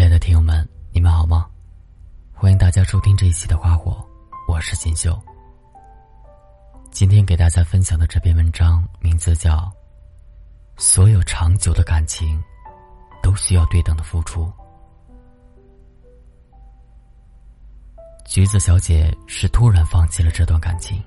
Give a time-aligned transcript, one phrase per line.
[0.00, 1.46] 亲爱的听友们，你们好吗？
[2.32, 3.90] 欢迎大家收听这一期的《花火》，
[4.50, 5.14] 我是锦绣。
[6.90, 9.56] 今天给大家分享的这篇文章名字叫
[10.78, 12.42] 《所有长久的感情
[13.22, 14.46] 都需要对等的付出》。
[18.24, 20.98] 橘子小姐是突然放弃了这段感情，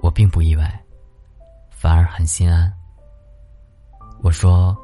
[0.00, 0.84] 我并不意外，
[1.70, 2.76] 反而很心安。
[4.20, 4.76] 我说：“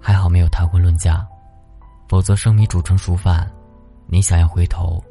[0.00, 1.22] 还好没有谈婚论嫁。”
[2.12, 3.50] 否则，生米煮成熟饭，
[4.06, 5.02] 你想要回头，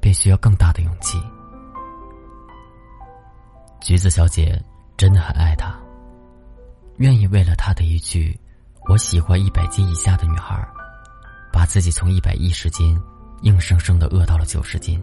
[0.00, 1.16] 便需要更大的勇气。
[3.80, 4.60] 橘子小姐
[4.96, 5.72] 真的很爱他，
[6.96, 8.36] 愿意为了他的一句
[8.90, 10.68] “我喜欢一百斤以下的女孩”，
[11.54, 13.00] 把自己从一百一十斤
[13.42, 15.00] 硬生生的饿到了九十斤。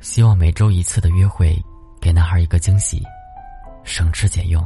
[0.00, 1.58] 希望每周一次的约会
[1.98, 3.02] 给男孩一个惊喜，
[3.84, 4.62] 省吃俭用。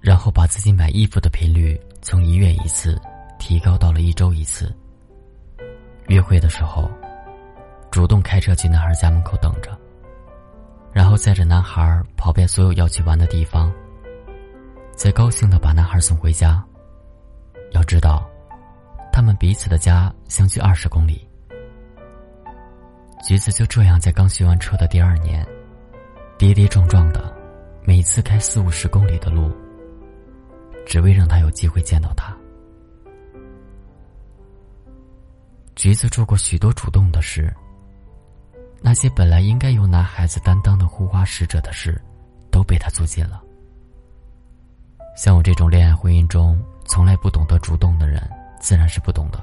[0.00, 3.00] 然后把自己买衣服的频率从一月一次
[3.38, 4.70] 提高到了一周一次。
[6.08, 6.86] 约会的时候，
[7.90, 9.70] 主动开车去男孩家门口等着，
[10.92, 13.72] 然后载着男孩跑遍所有要去玩的地方，
[14.92, 16.62] 再高兴的把男孩送回家。
[17.72, 18.28] 要知道，
[19.10, 21.26] 他们彼此的家相距二十公里。
[23.26, 25.44] 橘子就这样在刚学完车的第二年，
[26.36, 27.34] 跌跌撞撞的，
[27.82, 29.50] 每次开四五十公里的路。
[30.86, 32.36] 只为让他有机会见到他。
[35.74, 37.52] 橘子做过许多主动的事，
[38.80, 42.00] 那些本来应该由男孩子担当的护花使者的事，
[42.50, 43.42] 都被他做尽了。
[45.16, 48.22] 像我这种恋爱婚姻中从来不懂得主动的人，
[48.60, 49.42] 自然是不懂的。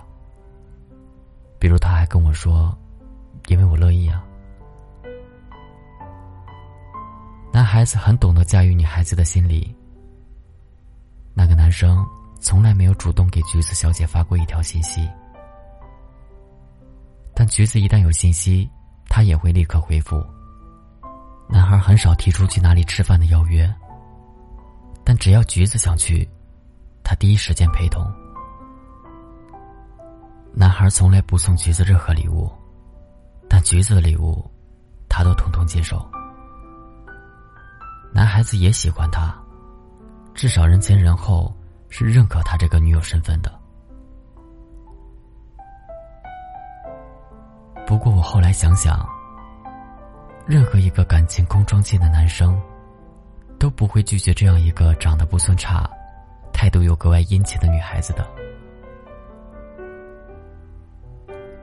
[1.60, 2.76] 比如，他还跟我说
[3.48, 4.24] ：“因为我乐意啊。”
[7.54, 9.76] 男孩子很懂得驾驭女孩子的心理。
[11.34, 12.06] 那个男生
[12.40, 15.10] 从来没有主动给橘子小姐发过一条信息，
[17.34, 18.70] 但橘子一旦有信息，
[19.08, 20.24] 他也会立刻回复。
[21.48, 23.74] 男孩很少提出去哪里吃饭的邀约，
[25.04, 26.28] 但只要橘子想去，
[27.04, 28.06] 他第一时间陪同。
[30.54, 32.52] 男孩从来不送橘子任何礼物，
[33.50, 34.50] 但橘子的礼物，
[35.08, 36.06] 他都统统接受。
[38.14, 39.34] 男孩子也喜欢他。
[40.34, 41.54] 至少人前人后
[41.90, 43.52] 是认可他这个女友身份的。
[47.86, 49.06] 不过我后来想想，
[50.48, 52.60] 任何一个感情空窗期的男生，
[53.60, 55.90] 都不会拒绝这样一个长得不算差、
[56.54, 58.26] 态度又格外殷勤的女孩子的。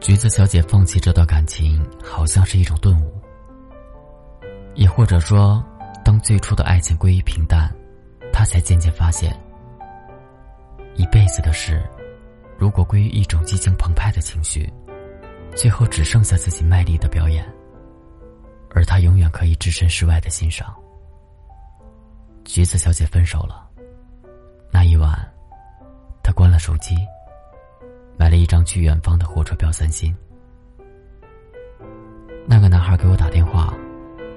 [0.00, 3.20] 橘子小姐放弃这段感情，好像是一种顿悟，
[4.74, 5.64] 也或者说，
[6.04, 7.68] 当最初的爱情归于平淡。
[8.38, 9.36] 他才渐渐发现，
[10.94, 11.82] 一辈子的事，
[12.56, 14.72] 如果归于一种激情澎湃的情绪，
[15.56, 17.44] 最后只剩下自己卖力的表演，
[18.70, 20.72] 而他永远可以置身事外的欣赏。
[22.44, 23.68] 橘子小姐分手了，
[24.70, 25.10] 那一晚，
[26.22, 26.94] 他关了手机，
[28.16, 30.16] 买了一张去远方的火车票散心。
[32.46, 33.74] 那个男孩给我打电话，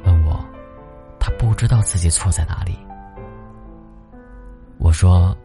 [0.05, 0.43] 问我，
[1.19, 2.75] 他不知道自己错在哪里。
[4.83, 5.37] 我说：“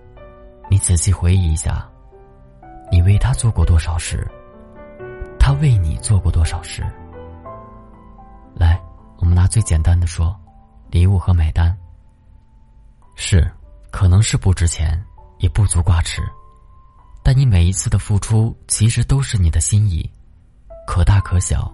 [0.70, 1.86] 你仔细回忆一下，
[2.90, 4.26] 你为他做过多少事，
[5.38, 6.82] 他为你做过多少事。
[8.54, 8.80] 来，
[9.18, 10.34] 我们拿最简单的说，
[10.90, 11.76] 礼物和买单。
[13.14, 13.46] 是，
[13.90, 14.98] 可能是不值钱，
[15.38, 16.22] 也不足挂齿，
[17.22, 20.10] 但你每一次的付出，其实都是你的心意，
[20.86, 21.70] 可大可小，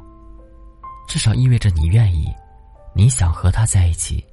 [1.07, 2.27] 至少意味着你愿意，
[2.93, 4.27] 你想和他在一起，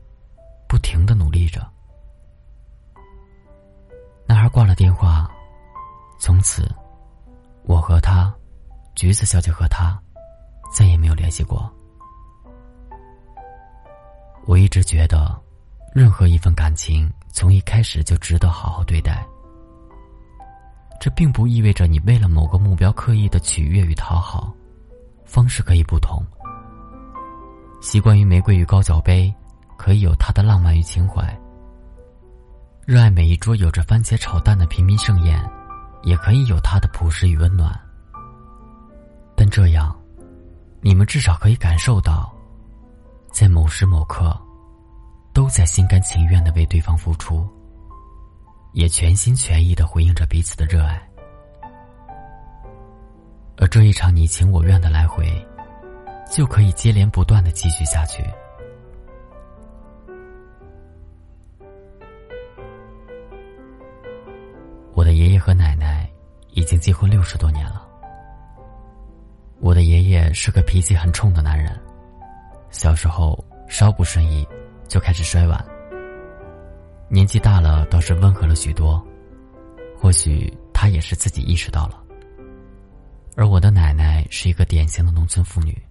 [0.67, 1.63] 不停的努力着。”
[4.29, 5.27] 男孩挂了电话，
[6.19, 6.71] 从此，
[7.63, 8.31] 我和他，
[8.93, 9.99] 橘子小姐和他，
[10.71, 11.67] 再也没有联系过。
[14.45, 15.35] 我一直觉得，
[15.95, 19.25] 任何一份感情从一开始就值得好好对待。
[20.99, 24.53] 这并不意味着你为了某个目标刻意的取悦与讨好，
[25.25, 26.23] 方式可以不同。
[27.81, 29.33] 习惯于玫瑰与高脚杯，
[29.75, 31.35] 可以有它的浪漫与情怀。
[32.89, 35.39] 热爱每一桌有着番茄炒蛋的平民盛宴，
[36.01, 37.79] 也可以有它的朴实与温暖。
[39.35, 39.95] 但这样，
[40.81, 42.33] 你们至少可以感受到，
[43.31, 44.35] 在某时某刻，
[45.33, 47.47] 都在心甘情愿的为对方付出，
[48.73, 50.99] 也全心全意的回应着彼此的热爱。
[53.57, 55.31] 而这一场你情我愿的来回，
[56.27, 58.23] 就可以接连不断的继续下去。
[64.99, 66.05] 我的爷爷和奶奶
[66.51, 67.87] 已经结婚六十多年了。
[69.61, 71.71] 我的爷爷是个脾气很冲的男人，
[72.69, 74.45] 小时候稍不顺意
[74.89, 75.65] 就开始摔碗。
[77.07, 79.01] 年纪大了倒是温和了许多，
[79.97, 82.03] 或许他也是自己意识到了。
[83.37, 85.81] 而我的奶奶是一个典型的农村妇女，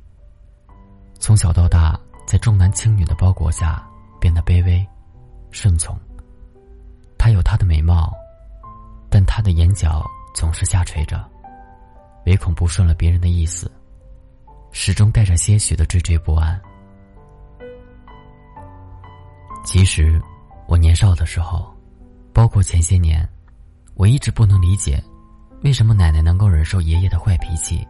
[1.19, 3.83] 从小到大在重男轻女的包裹下
[4.21, 4.87] 变得卑微、
[5.51, 5.99] 顺从。
[7.17, 8.13] 她有她的美貌，
[9.49, 10.05] 的眼角
[10.35, 11.27] 总是下垂着。
[12.27, 13.71] 唯恐不顺了别人的意思，
[14.73, 16.61] 始终带着些许的惴惴不安。
[19.65, 20.21] 其实，
[20.67, 21.75] 我年少的时候，
[22.35, 23.27] 包括前些年，
[23.95, 25.03] 我一直不能理解，
[25.63, 27.89] 为什么奶奶能够忍受爷爷的坏脾气，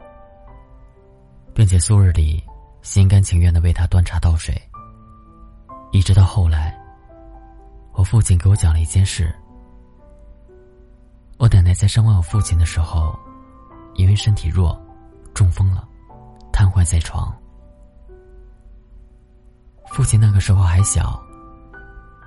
[1.52, 2.40] 并且素日里
[2.82, 4.54] 心甘情愿的为他端茶倒水。
[5.90, 6.78] 一直到后来，
[7.94, 9.34] 我父亲给我讲了一件事：
[11.38, 13.18] 我奶奶在生完我父亲的时候。
[13.98, 14.80] 因为身体弱，
[15.34, 15.84] 中风了，
[16.52, 17.36] 瘫痪在床。
[19.88, 21.20] 父亲那个时候还小，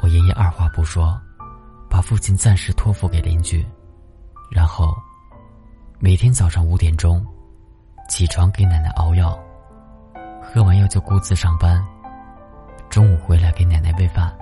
[0.03, 1.17] 我爷爷二话不说，
[1.89, 3.65] 把父亲暂时托付给邻居，
[4.51, 4.93] 然后
[5.97, 7.25] 每天早上五点钟
[8.09, 9.39] 起床给奶奶熬药，
[10.43, 11.81] 喝完药就顾自上班，
[12.89, 14.37] 中午回来给奶奶喂饭，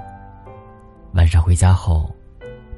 [1.13, 2.09] 晚上回家后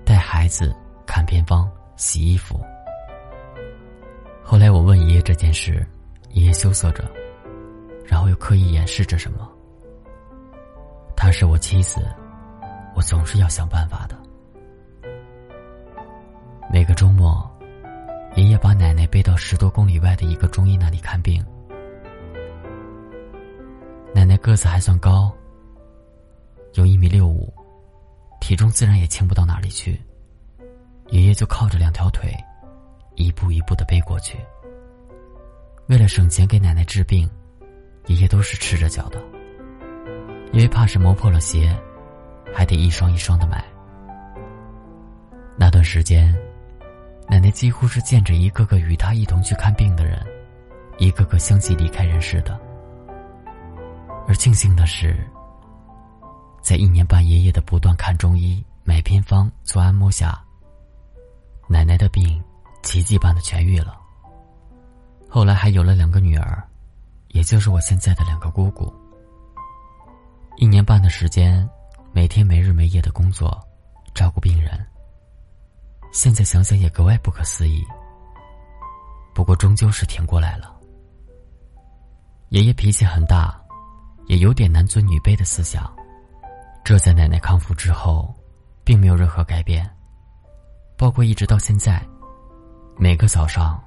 [0.04, 2.60] 带孩子看偏方、洗衣服。
[4.44, 5.86] 后来我问爷爷这件事，
[6.32, 7.08] 爷爷羞涩着，
[8.04, 9.48] 然后又刻意掩饰着什么。
[11.16, 12.02] 她是我妻子，
[12.96, 14.18] 我总是要想办法的。
[16.72, 17.48] 每个周末，
[18.36, 21.46] 爷爷把奶奶背到十多公里外的一个中医那里看病。
[24.12, 25.32] 奶奶个子还算高，
[26.74, 27.54] 有一米六五，
[28.40, 30.02] 体重自然也轻不到哪里去。
[31.12, 32.34] 爷爷就靠着两条腿。
[33.16, 34.38] 一步一步的背过去。
[35.88, 37.30] 为了省钱给奶奶治病，
[38.08, 39.22] 爷爷都是赤着脚的，
[40.54, 41.78] 因为怕是磨破了鞋，
[42.54, 43.64] 还得一双一双的买。
[45.58, 46.34] 那段时间，
[47.28, 50.26] 奶奶几乎是见着一个个与他一同去看病的人，
[50.98, 52.58] 一个个相继离开人世的。
[54.28, 55.16] 而庆幸的是，
[56.62, 60.42] 在一年半爷爷的不断看中医、买偏方、做按摩下，
[61.72, 62.40] 奶奶的病。
[62.84, 63.96] 奇迹般的痊愈了。
[65.30, 66.68] 后来还有了两个女儿，
[67.28, 68.92] 也就是我现在的两个姑姑。
[70.58, 71.70] 一年半的时间，
[72.12, 73.56] 每天没日没夜的工作，
[74.16, 74.84] 照顾病人。
[76.12, 77.86] 现在想想也格外不可思议。
[79.36, 80.76] 不过终究是挺过来了。
[82.50, 83.62] 爷爷脾气很大，
[84.26, 85.88] 也有点男尊女卑的思想，
[86.84, 88.34] 这在奶奶康复之后，
[88.84, 89.88] 并没有任何改变，
[91.02, 92.00] 包括一直到现在。
[92.96, 93.82] 每个早上，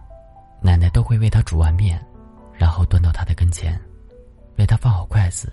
[0.60, 2.04] 奶奶都会为他煮碗面，
[2.52, 3.80] 然后端到他的跟前，
[4.58, 5.52] 为他放好筷子，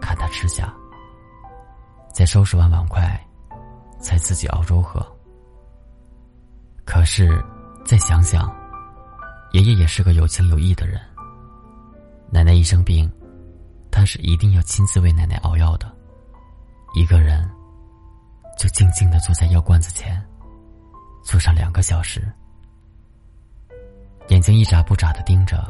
[0.00, 0.74] 看他吃下。
[2.12, 3.16] 再收拾完碗筷，
[4.00, 5.00] 才自己熬粥喝。
[6.84, 7.40] 可是，
[7.84, 8.52] 再想想，
[9.52, 11.00] 爷爷也是个有情有义的人。
[12.28, 13.08] 奶奶一生病，
[13.88, 15.88] 他是一定要亲自为奶奶熬药的，
[16.92, 17.48] 一个人
[18.58, 20.20] 就静静的坐在药罐子前，
[21.28, 22.26] 坐上两个小时。
[24.28, 25.62] 眼睛一眨不眨的盯着，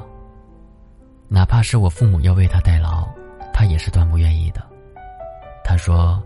[1.27, 3.09] 哪怕是我父母要为他代劳，
[3.53, 4.65] 他也是断不愿意的。
[5.65, 6.23] 他说：“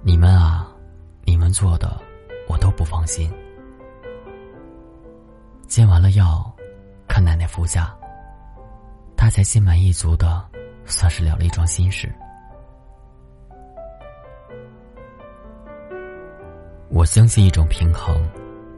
[0.00, 0.66] 你们啊，
[1.24, 2.00] 你们做的，
[2.48, 3.30] 我都不放心。”
[5.68, 6.50] 煎完了药，
[7.06, 7.94] 看奶奶服下，
[9.18, 10.42] 他才心满意足的，
[10.86, 12.10] 算是了了一桩心事。
[16.94, 18.24] 我相信一种平衡，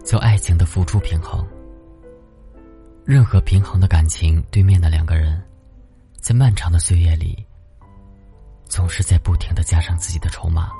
[0.03, 1.47] 叫爱情的付出平衡。
[3.05, 5.39] 任何平衡的感情，对面的两个人，
[6.19, 7.47] 在漫长的岁月里，
[8.65, 10.71] 总是在不停的加上自己的筹码，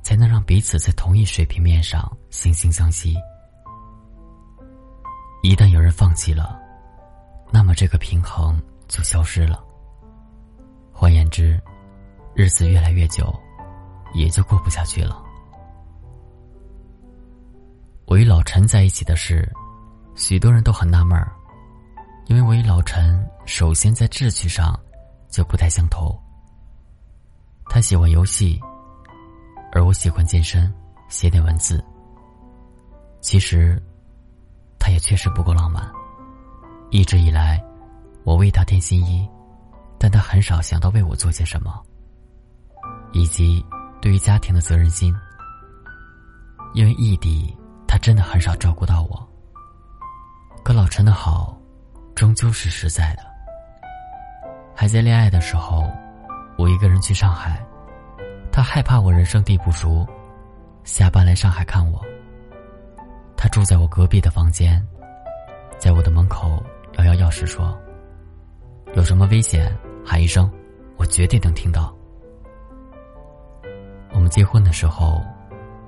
[0.00, 3.16] 才能让彼此在同一水平面上惺惺相惜。
[5.42, 6.56] 一旦有人放弃了，
[7.50, 9.60] 那么这个平衡就消失了。
[10.92, 11.60] 换言之，
[12.32, 13.34] 日子越来越久，
[14.14, 15.25] 也就过不下去了。
[18.06, 19.52] 我与老陈在一起的事。
[20.14, 21.30] 许多人都很纳闷儿，
[22.26, 24.78] 因为我与老陈首先在志趣上
[25.28, 26.16] 就不太相投。
[27.68, 28.58] 他喜欢游戏，
[29.72, 30.72] 而我喜欢健身、
[31.08, 31.84] 写点文字。
[33.20, 33.82] 其实，
[34.78, 35.86] 他也确实不够浪漫。
[36.90, 37.62] 一直以来，
[38.24, 39.28] 我为他添新衣，
[39.98, 41.82] 但他很少想到为我做些什么，
[43.12, 43.62] 以及
[44.00, 45.12] 对于家庭的责任心。
[46.72, 47.54] 因为异地。
[47.96, 49.26] 他真的很少照顾到我。
[50.62, 51.56] 可老陈的好，
[52.14, 53.22] 终究是实在的。
[54.74, 55.90] 还在恋爱的时候，
[56.58, 57.58] 我一个人去上海，
[58.52, 60.06] 他害怕我人生地不熟，
[60.84, 61.98] 下班来上海看我。
[63.34, 64.86] 他住在我隔壁的房间，
[65.78, 66.62] 在我的门口
[66.98, 67.74] 摇摇钥匙说
[68.94, 69.74] ：“有什么危险
[70.04, 70.52] 喊一声，
[70.98, 71.96] 我绝对能听到。”
[74.12, 75.18] 我们结婚的时候，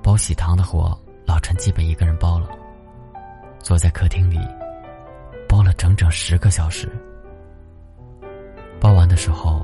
[0.01, 2.49] 包喜糖的活老陈基本一个人包了。
[3.59, 4.39] 坐在客厅里，
[5.47, 6.91] 包了整整十个小时。
[8.79, 9.63] 包完的时候，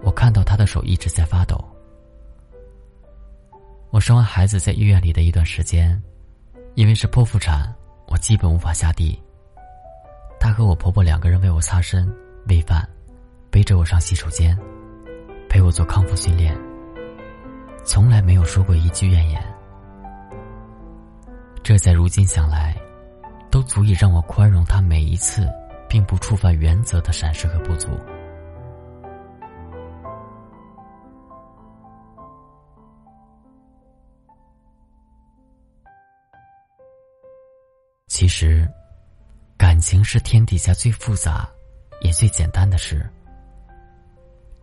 [0.00, 1.62] 我看到他的手一直在发抖。
[3.90, 6.02] 我生完孩子在医院里的一段时间，
[6.74, 7.70] 因为是剖腹产，
[8.06, 9.22] 我基本无法下地。
[10.40, 12.10] 他和我婆婆两个人为我擦身、
[12.48, 12.88] 喂饭，
[13.50, 14.58] 背着我上洗手间，
[15.50, 16.58] 陪我做康复训练。
[17.84, 19.51] 从来没有说过一句怨言，
[21.62, 22.76] 这在如今想来，
[23.48, 25.48] 都足以让我宽容他每一次
[25.88, 27.88] 并不触犯原则的闪失和不足。
[38.08, 38.68] 其实，
[39.56, 41.48] 感情是天底下最复杂，
[42.02, 43.08] 也最简单的事，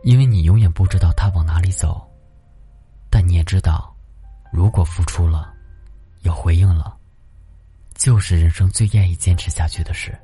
[0.04, 2.06] 因为你永远不知道他往哪里走。
[3.10, 3.96] 但你也知道，
[4.52, 5.54] 如果付出了，
[6.22, 6.98] 有回应了，
[7.96, 10.18] 就是人生最愿意坚持下去的事。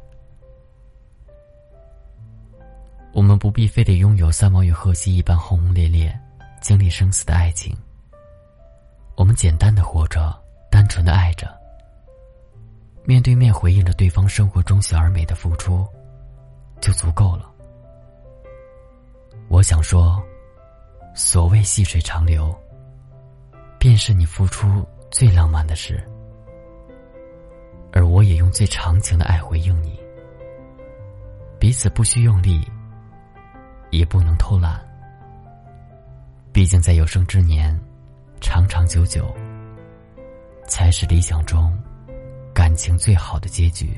[3.13, 6.13] 我们不必非得拥有三毛与荷西一般轰轰烈烈、
[6.61, 7.75] 经历生死的爱情。
[9.15, 10.37] 我们简单的活着，
[10.69, 11.49] 单纯的爱着，
[13.05, 15.87] 面对面回应着对方生活中小而美的付出，
[16.81, 17.49] 就足够了。
[19.47, 20.21] 我想说，
[21.13, 22.53] 所谓细水长流。
[23.77, 24.83] 便是你付出
[25.15, 26.03] 最浪漫的事，
[27.93, 29.97] 而我也用最长情的爱回应你。
[31.57, 32.69] 彼此不需用力，
[33.91, 34.77] 也不能偷懒。
[36.51, 37.73] 毕竟在有生之年，
[38.41, 39.33] 长长久久，
[40.67, 41.71] 才是理想中
[42.53, 43.97] 感情最好的结局。